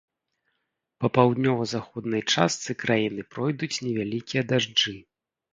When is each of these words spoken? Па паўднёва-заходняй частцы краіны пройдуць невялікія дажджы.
Па 1.03 1.07
паўднёва-заходняй 1.17 2.23
частцы 2.37 2.71
краіны 2.85 3.21
пройдуць 3.35 3.73
невялікія 3.89 4.49
дажджы. 4.55 4.99